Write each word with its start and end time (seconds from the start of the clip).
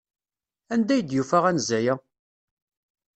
Anda 0.73 0.91
ay 0.95 1.01
d-yufa 1.01 1.39
anza-a? 1.49 1.93